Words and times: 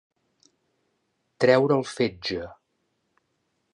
Treure 1.45 1.77
el 1.81 1.85
fetge. 1.91 2.41